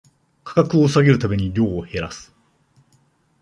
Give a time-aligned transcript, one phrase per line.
[0.43, 2.33] 価格を下げるために量を減らす